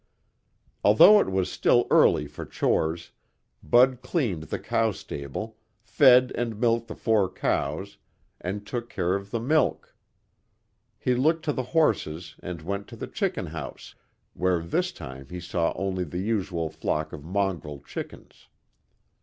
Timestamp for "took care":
8.65-9.13